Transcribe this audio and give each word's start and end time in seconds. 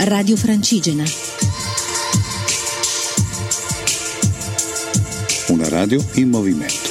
Radio 0.00 0.36
Francigena. 0.36 1.02
Una 5.48 5.68
radio 5.68 6.02
in 6.14 6.28
movimento. 6.28 6.88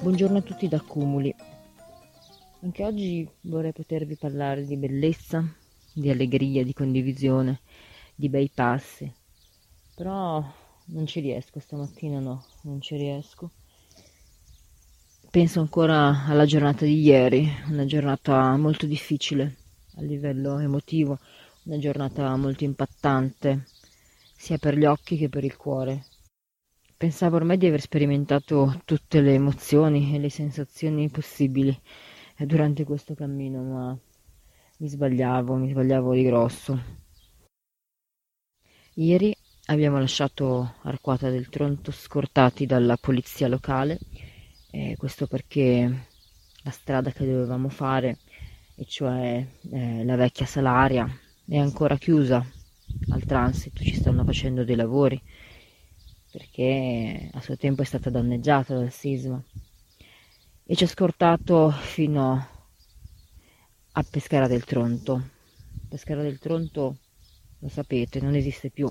Buongiorno 0.00 0.38
a 0.38 0.42
tutti 0.42 0.66
da 0.66 0.80
Cumuli. 0.80 1.32
Anche 2.64 2.84
oggi 2.84 3.28
vorrei 3.40 3.72
potervi 3.72 4.14
parlare 4.14 4.64
di 4.64 4.76
bellezza, 4.76 5.44
di 5.92 6.10
allegria, 6.10 6.62
di 6.62 6.72
condivisione, 6.72 7.58
di 8.14 8.28
bei 8.28 8.48
passi. 8.54 9.12
Però 9.96 10.40
non 10.84 11.06
ci 11.06 11.18
riesco 11.18 11.58
stamattina, 11.58 12.20
no, 12.20 12.44
non 12.62 12.80
ci 12.80 12.96
riesco. 12.96 13.50
Penso 15.28 15.58
ancora 15.58 16.24
alla 16.24 16.44
giornata 16.44 16.84
di 16.84 17.00
ieri, 17.00 17.48
una 17.66 17.84
giornata 17.84 18.56
molto 18.56 18.86
difficile 18.86 19.56
a 19.96 20.02
livello 20.02 20.60
emotivo, 20.60 21.18
una 21.64 21.78
giornata 21.78 22.36
molto 22.36 22.62
impattante, 22.62 23.66
sia 24.36 24.58
per 24.58 24.78
gli 24.78 24.84
occhi 24.84 25.16
che 25.16 25.28
per 25.28 25.42
il 25.42 25.56
cuore. 25.56 26.04
Pensavo 26.96 27.34
ormai 27.34 27.58
di 27.58 27.66
aver 27.66 27.80
sperimentato 27.80 28.80
tutte 28.84 29.20
le 29.20 29.34
emozioni 29.34 30.14
e 30.14 30.20
le 30.20 30.30
sensazioni 30.30 31.10
possibili 31.10 31.76
durante 32.46 32.84
questo 32.84 33.14
cammino, 33.14 33.62
ma 33.62 33.98
mi 34.78 34.88
sbagliavo, 34.88 35.54
mi 35.54 35.70
sbagliavo 35.70 36.14
di 36.14 36.22
grosso. 36.22 36.82
Ieri 38.94 39.34
abbiamo 39.66 39.98
lasciato 39.98 40.74
Arquata 40.82 41.30
del 41.30 41.48
Tronto 41.48 41.90
scortati 41.90 42.66
dalla 42.66 42.96
polizia 42.96 43.48
locale, 43.48 43.98
eh, 44.70 44.94
questo 44.96 45.26
perché 45.26 46.06
la 46.62 46.70
strada 46.70 47.10
che 47.10 47.24
dovevamo 47.24 47.68
fare, 47.68 48.18
e 48.74 48.84
cioè 48.84 49.46
eh, 49.70 50.04
la 50.04 50.16
vecchia 50.16 50.46
Salaria, 50.46 51.06
è 51.46 51.58
ancora 51.58 51.96
chiusa 51.96 52.44
al 53.10 53.24
transito, 53.24 53.82
ci 53.82 53.94
stanno 53.94 54.24
facendo 54.24 54.64
dei 54.64 54.76
lavori 54.76 55.20
perché 56.32 57.28
a 57.30 57.40
suo 57.42 57.56
tempo 57.56 57.82
è 57.82 57.84
stata 57.84 58.08
danneggiata 58.08 58.74
dal 58.74 58.90
sisma 58.90 59.42
e 60.72 60.74
ci 60.74 60.84
ha 60.84 60.88
scortato 60.88 61.70
fino 61.70 62.48
a 63.92 64.02
Pescara 64.10 64.48
del 64.48 64.64
Tronto. 64.64 65.28
Pescara 65.86 66.22
del 66.22 66.38
Tronto, 66.38 66.96
lo 67.58 67.68
sapete, 67.68 68.22
non 68.22 68.34
esiste 68.34 68.70
più, 68.70 68.90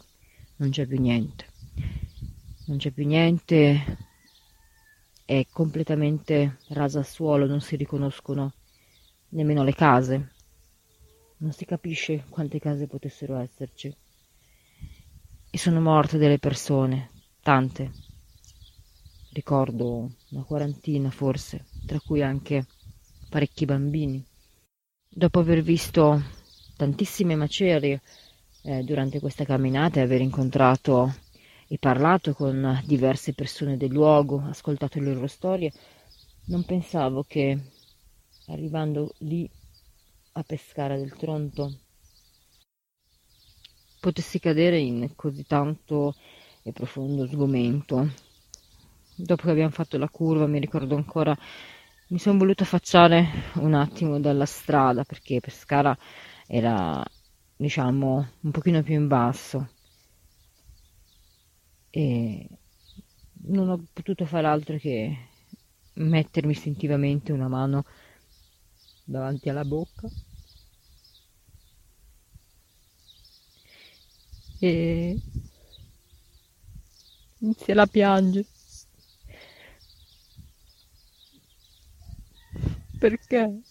non 0.58 0.70
c'è 0.70 0.86
più 0.86 1.02
niente. 1.02 1.48
Non 2.68 2.78
c'è 2.78 2.92
più 2.92 3.08
niente, 3.08 3.98
è 5.26 5.48
completamente 5.52 6.59
rasa 6.68 7.00
al 7.00 7.08
suolo, 7.08 7.48
non 7.48 7.62
si 7.62 7.76
riconoscono 7.78 8.54
nemmeno 9.30 9.64
le 9.64 9.74
case. 9.74 10.34
Non 11.38 11.52
si 11.52 11.66
capisce 11.66 12.26
quante 12.30 12.59
case 12.59 12.86
potessero 12.86 13.38
esserci. 13.38 13.92
E 15.50 15.58
sono 15.58 15.82
morte 15.82 16.20
delle 16.20 16.38
persone, 16.38 17.09
tante. 17.42 18.09
Ricordo 19.34 20.12
una 20.32 20.44
quarantina 20.44 21.09
forse, 21.09 21.70
tra 21.92 22.00
cui 22.00 22.22
anche 22.23 22.66
parecchi 23.30 23.66
bambini. 23.66 24.25
Dopo 25.09 25.39
aver 25.39 25.61
visto 25.61 26.23
tantissime 26.78 27.36
macerie 27.36 28.02
eh, 28.61 28.81
durante 28.84 29.20
questa 29.20 29.44
camminata 29.44 30.00
e 30.00 30.03
aver 30.03 30.22
incontrato 30.22 31.14
e 31.68 31.78
parlato 31.78 32.34
con 32.34 32.81
diverse 32.85 33.34
persone 33.34 33.75
del 33.75 33.91
luogo, 33.91 34.41
ascoltato 34.41 35.02
le 35.02 35.13
loro 35.13 35.28
storie, 35.28 35.74
non 36.46 36.63
pensavo 36.63 37.25
che 37.28 37.59
arrivando 38.47 39.13
lì 39.18 39.50
a 40.31 40.44
Pescara 40.44 40.96
del 40.96 41.13
Tronto 41.18 41.78
potessi 44.00 44.40
cadere 44.40 44.79
in 44.79 45.12
così 45.18 45.46
tanto 45.46 46.16
e 46.63 46.72
profondo 46.72 47.28
sgomento. 47.28 48.29
Dopo 49.13 49.44
che 49.44 49.52
abbiamo 49.52 49.72
fatto 49.72 49.97
la 49.97 50.08
curva, 50.08 50.47
mi 50.47 50.59
ricordo 50.59 50.96
ancora, 50.96 51.38
mi 52.11 52.19
sono 52.19 52.38
voluta 52.39 52.63
affacciare 52.63 53.25
un 53.55 53.73
attimo 53.73 54.19
dalla 54.19 54.45
strada 54.45 55.05
perché 55.05 55.39
Pescara 55.39 55.97
era, 56.45 57.01
diciamo, 57.55 58.31
un 58.41 58.51
pochino 58.51 58.83
più 58.83 58.95
in 58.95 59.07
basso. 59.07 59.69
E 61.89 62.47
non 63.44 63.69
ho 63.69 63.85
potuto 63.94 64.25
fare 64.25 64.47
altro 64.47 64.77
che 64.77 65.17
mettermi 65.94 66.51
istintivamente 66.51 67.31
una 67.31 67.47
mano 67.47 67.85
davanti 69.05 69.47
alla 69.47 69.63
bocca. 69.63 70.09
E 74.59 75.17
inizia 77.39 77.81
a 77.81 77.88
piangere 77.88 78.45
perché? 83.11 83.61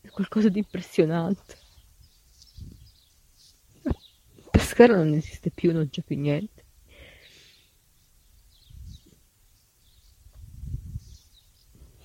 È 0.00 0.08
qualcosa 0.10 0.48
di 0.48 0.58
impressionante. 0.58 1.56
Pescara 4.50 4.94
non 4.96 5.12
esiste 5.14 5.50
più 5.50 5.72
non 5.72 5.88
c'è 5.90 6.02
più 6.02 6.16
niente. 6.16 6.64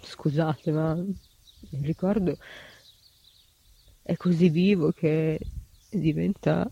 Scusate 0.01 0.71
ma 0.71 0.93
il 0.93 1.83
ricordo 1.83 2.37
è 4.01 4.15
così 4.17 4.49
vivo 4.49 4.91
che 4.91 5.39
diventa 5.89 6.69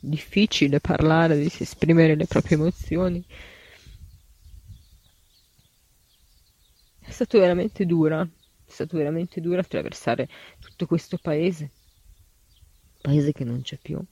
difficile 0.00 0.80
parlare, 0.80 1.38
di 1.38 1.50
esprimere 1.58 2.16
le 2.16 2.26
proprie 2.26 2.56
emozioni. 2.56 3.24
Stato 7.14 7.38
veramente 7.38 7.86
dura, 7.86 8.22
è 8.22 8.70
stato 8.70 8.96
veramente 8.96 9.40
duro 9.40 9.60
attraversare 9.60 10.28
tutto 10.58 10.84
questo 10.84 11.16
paese, 11.16 11.70
paese 13.00 13.30
che 13.30 13.44
non 13.44 13.62
c'è 13.62 13.78
più, 13.80 14.04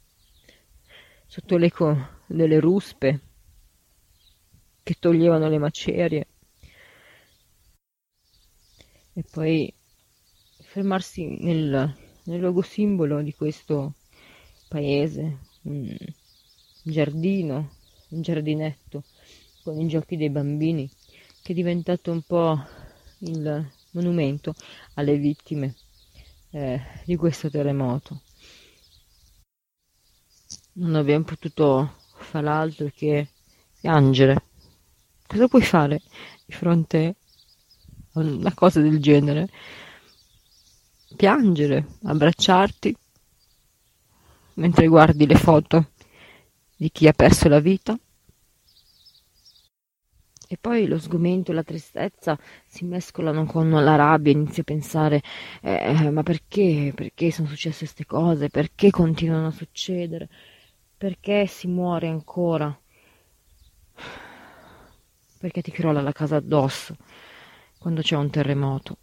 sotto 1.26 1.56
l'eco 1.56 2.20
delle 2.28 2.60
ruspe 2.60 3.20
che 4.84 4.94
toglievano 5.00 5.48
le 5.48 5.58
macerie. 5.58 6.26
E 9.14 9.24
poi 9.28 9.74
fermarsi 10.60 11.26
nel, 11.40 11.92
nel 12.22 12.38
luogo 12.38 12.62
simbolo 12.62 13.20
di 13.20 13.34
questo 13.34 13.94
paese, 14.68 15.38
un 15.62 15.96
giardino, 16.84 17.72
un 18.10 18.22
giardinetto 18.22 19.02
con 19.64 19.80
i 19.80 19.88
giochi 19.88 20.16
dei 20.16 20.30
bambini 20.30 20.88
che 21.42 21.50
è 21.50 21.54
diventato 21.56 22.12
un 22.12 22.22
po' 22.22 22.81
il 23.22 23.70
monumento 23.90 24.54
alle 24.94 25.16
vittime 25.16 25.74
eh, 26.50 26.80
di 27.04 27.16
questo 27.16 27.50
terremoto. 27.50 28.20
Non 30.74 30.94
abbiamo 30.94 31.24
potuto 31.24 31.96
fare 32.16 32.48
altro 32.48 32.90
che 32.94 33.28
piangere. 33.80 34.42
Cosa 35.26 35.48
puoi 35.48 35.62
fare 35.62 36.00
di 36.44 36.52
fronte 36.54 37.16
a 38.12 38.20
una 38.20 38.54
cosa 38.54 38.80
del 38.80 39.00
genere? 39.00 39.48
Piangere, 41.14 41.98
abbracciarti 42.04 42.96
mentre 44.54 44.86
guardi 44.86 45.26
le 45.26 45.36
foto 45.36 45.90
di 46.76 46.90
chi 46.90 47.06
ha 47.06 47.12
perso 47.12 47.48
la 47.48 47.60
vita. 47.60 47.98
E 50.52 50.58
poi 50.60 50.86
lo 50.86 50.98
sgomento 50.98 51.50
e 51.50 51.54
la 51.54 51.62
tristezza 51.62 52.38
si 52.66 52.84
mescolano 52.84 53.46
con 53.46 53.70
la 53.70 53.96
rabbia, 53.96 54.32
inizi 54.32 54.60
a 54.60 54.64
pensare, 54.64 55.22
eh, 55.62 56.10
ma 56.10 56.22
perché? 56.22 56.92
Perché 56.94 57.30
sono 57.30 57.48
successe 57.48 57.78
queste 57.78 58.04
cose? 58.04 58.50
Perché 58.50 58.90
continuano 58.90 59.46
a 59.46 59.50
succedere? 59.50 60.28
Perché 60.94 61.46
si 61.46 61.68
muore 61.68 62.08
ancora? 62.08 62.78
Perché 65.38 65.62
ti 65.62 65.70
crolla 65.70 66.02
la 66.02 66.12
casa 66.12 66.36
addosso 66.36 66.96
quando 67.78 68.02
c'è 68.02 68.16
un 68.16 68.28
terremoto? 68.28 68.98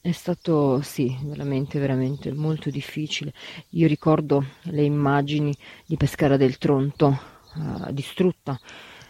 È 0.00 0.12
stato, 0.12 0.80
sì, 0.80 1.14
veramente, 1.24 1.78
veramente 1.78 2.32
molto 2.32 2.70
difficile. 2.70 3.34
Io 3.72 3.86
ricordo 3.86 4.46
le 4.62 4.82
immagini 4.82 5.54
di 5.84 5.98
Pescara 5.98 6.38
del 6.38 6.56
Tronto 6.56 7.20
uh, 7.54 7.92
distrutta 7.92 8.58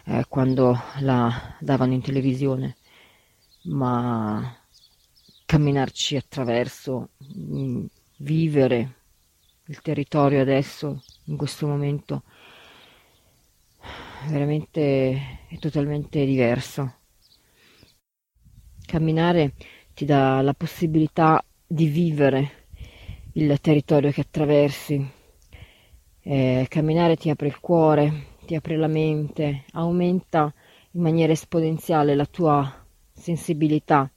eh, 0.09 0.25
quando 0.27 0.75
la 1.01 1.55
davano 1.59 1.93
in 1.93 2.01
televisione, 2.01 2.77
ma 3.65 4.57
camminarci 5.45 6.15
attraverso, 6.15 7.09
mm, 7.37 7.85
vivere 8.17 8.95
il 9.65 9.81
territorio 9.81 10.41
adesso, 10.41 11.03
in 11.25 11.37
questo 11.37 11.67
momento, 11.67 12.23
veramente 14.27 15.45
è 15.47 15.57
totalmente 15.59 16.25
diverso. 16.25 16.95
Camminare 18.85 19.53
ti 19.93 20.05
dà 20.05 20.41
la 20.41 20.53
possibilità 20.55 21.43
di 21.67 21.85
vivere 21.87 22.65
il 23.33 23.59
territorio 23.61 24.11
che 24.11 24.21
attraversi. 24.21 25.17
Eh, 26.21 26.65
camminare 26.67 27.15
ti 27.15 27.29
apre 27.29 27.47
il 27.47 27.59
cuore, 27.59 28.28
ti 28.49 28.55
apre 28.55 28.77
la 28.77 28.87
mente, 28.87 29.65
aumenta 29.73 30.51
in 30.93 31.01
maniera 31.03 31.31
esponenziale 31.31 32.15
la 32.15 32.25
tua 32.25 32.83
sensibilità, 33.11 34.11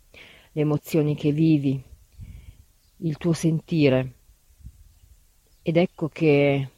le 0.52 0.60
emozioni 0.62 1.14
che 1.14 1.32
vivi, 1.32 1.78
il 2.96 3.18
tuo 3.18 3.34
sentire. 3.34 4.14
Ed 5.60 5.76
ecco 5.76 6.08
che 6.08 6.68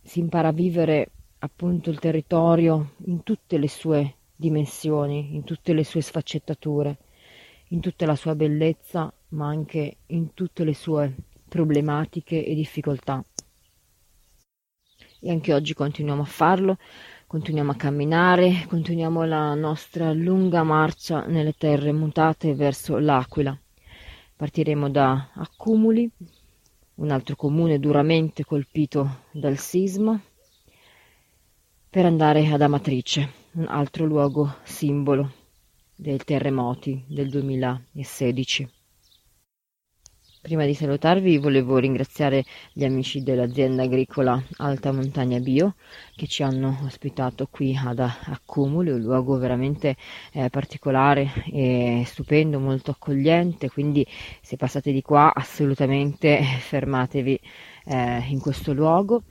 si 0.00 0.20
impara 0.20 0.48
a 0.48 0.52
vivere 0.52 1.10
appunto 1.40 1.90
il 1.90 1.98
territorio 1.98 2.94
in 3.04 3.22
tutte 3.22 3.58
le 3.58 3.68
sue 3.68 4.14
dimensioni, 4.34 5.34
in 5.34 5.44
tutte 5.44 5.74
le 5.74 5.84
sue 5.84 6.00
sfaccettature, 6.00 6.96
in 7.68 7.80
tutta 7.80 8.06
la 8.06 8.16
sua 8.16 8.34
bellezza, 8.34 9.12
ma 9.28 9.48
anche 9.48 9.98
in 10.06 10.32
tutte 10.32 10.64
le 10.64 10.72
sue 10.72 11.14
problematiche 11.46 12.42
e 12.42 12.54
difficoltà. 12.54 13.22
E 15.24 15.30
anche 15.30 15.54
oggi 15.54 15.72
continuiamo 15.72 16.22
a 16.22 16.24
farlo, 16.24 16.78
continuiamo 17.28 17.70
a 17.70 17.76
camminare, 17.76 18.66
continuiamo 18.66 19.22
la 19.22 19.54
nostra 19.54 20.12
lunga 20.12 20.64
marcia 20.64 21.24
nelle 21.26 21.52
terre 21.52 21.92
mutate 21.92 22.56
verso 22.56 22.98
l'Aquila. 22.98 23.56
Partiremo 24.34 24.90
da 24.90 25.28
Accumuli, 25.34 26.10
un 26.96 27.10
altro 27.12 27.36
comune 27.36 27.78
duramente 27.78 28.44
colpito 28.44 29.26
dal 29.30 29.58
sisma, 29.58 30.20
per 31.88 32.04
andare 32.04 32.44
ad 32.48 32.60
Amatrice, 32.60 33.30
un 33.52 33.66
altro 33.68 34.04
luogo 34.04 34.56
simbolo 34.64 35.32
dei 35.94 36.18
terremoti 36.18 37.04
del 37.06 37.28
2016. 37.30 38.68
Prima 40.42 40.64
di 40.66 40.74
salutarvi 40.74 41.38
volevo 41.38 41.78
ringraziare 41.78 42.44
gli 42.72 42.82
amici 42.82 43.22
dell'azienda 43.22 43.84
agricola 43.84 44.42
Alta 44.56 44.90
Montagna 44.90 45.38
Bio 45.38 45.76
che 46.16 46.26
ci 46.26 46.42
hanno 46.42 46.80
ospitato 46.82 47.46
qui 47.48 47.78
ad 47.80 48.00
Accumuli, 48.00 48.90
un 48.90 49.00
luogo 49.02 49.38
veramente 49.38 49.94
eh, 50.32 50.50
particolare 50.50 51.30
e 51.46 52.02
stupendo, 52.04 52.58
molto 52.58 52.90
accogliente, 52.90 53.70
quindi 53.70 54.04
se 54.40 54.56
passate 54.56 54.90
di 54.90 55.00
qua 55.00 55.32
assolutamente 55.32 56.42
fermatevi 56.58 57.40
eh, 57.84 58.24
in 58.26 58.40
questo 58.40 58.72
luogo. 58.72 59.22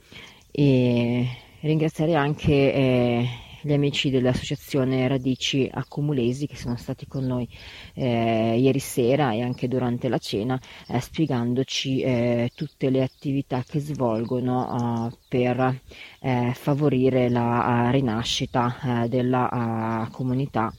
E 0.50 1.28
ringraziare 1.60 2.14
anche 2.14 2.72
eh, 2.72 3.28
gli 3.62 3.72
amici 3.72 4.10
dell'associazione 4.10 5.06
Radici 5.06 5.70
Accumulesi 5.72 6.46
che 6.46 6.56
sono 6.56 6.76
stati 6.76 7.06
con 7.06 7.24
noi 7.24 7.48
eh, 7.94 8.58
ieri 8.58 8.80
sera 8.80 9.32
e 9.32 9.40
anche 9.40 9.68
durante 9.68 10.08
la 10.08 10.18
cena 10.18 10.60
eh, 10.88 11.00
spiegandoci 11.00 12.00
eh, 12.00 12.50
tutte 12.54 12.90
le 12.90 13.02
attività 13.02 13.62
che 13.66 13.78
svolgono 13.78 15.06
uh, 15.06 15.16
per 15.28 15.80
eh, 16.20 16.52
favorire 16.54 17.28
la 17.28 17.86
uh, 17.86 17.90
rinascita 17.92 19.06
della 19.08 20.08
comunità 20.10 20.72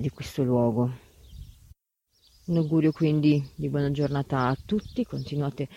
di 0.00 0.10
questo 0.10 0.42
luogo. 0.42 0.90
Un 2.46 2.56
augurio 2.56 2.92
quindi 2.92 3.42
di 3.54 3.68
buona 3.68 3.90
giornata 3.90 4.48
a 4.48 4.56
tutti, 4.66 5.04
continuate 5.04 5.68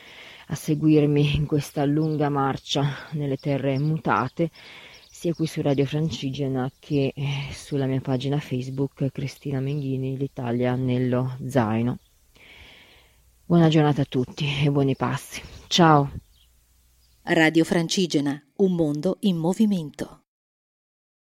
a 0.48 0.56
seguirmi 0.56 1.36
in 1.36 1.46
questa 1.46 1.86
lunga 1.86 2.30
marcia 2.30 3.08
nelle 3.12 3.38
terre 3.38 3.78
mutate 3.78 4.50
sia 5.18 5.34
qui 5.34 5.48
su 5.48 5.64
Radio 5.64 5.84
Francigena 5.88 6.72
che 6.78 7.12
eh, 7.16 7.52
sulla 7.52 7.88
mia 7.88 8.00
pagina 8.00 8.40
Facebook 8.40 9.10
Cristina 9.12 9.60
Menghini, 9.60 10.16
l'Italia 10.16 10.76
nello 10.76 11.40
zaino. 11.48 11.98
Buona 13.44 13.68
giornata 13.68 14.04
a 14.04 14.06
tutti 14.08 14.46
e 14.64 14.70
buoni 14.70 14.96
passi. 14.96 15.42
Ciao. 15.66 16.12
Radio 17.24 17.64
Francigena, 17.64 18.40
un 18.58 18.76
mondo 18.76 19.18
in 19.22 19.38
movimento. 19.38 20.27